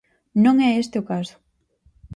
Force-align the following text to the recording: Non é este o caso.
Non 0.43 0.55
é 0.67 0.69
este 0.83 0.95
o 1.01 1.07
caso. 1.11 1.37